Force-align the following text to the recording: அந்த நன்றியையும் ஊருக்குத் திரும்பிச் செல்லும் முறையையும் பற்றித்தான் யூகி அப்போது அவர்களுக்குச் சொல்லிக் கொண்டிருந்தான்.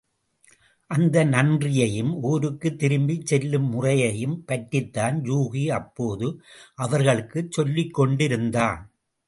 அந்த 0.91 1.23
நன்றியையும் 1.25 2.13
ஊருக்குத் 2.21 2.79
திரும்பிச் 2.79 3.25
செல்லும் 3.25 3.69
முறையையும் 3.69 4.45
பற்றித்தான் 4.45 5.21
யூகி 5.21 5.71
அப்போது 5.71 6.29
அவர்களுக்குச் 6.75 7.51
சொல்லிக் 7.51 7.93
கொண்டிருந்தான். 7.93 8.81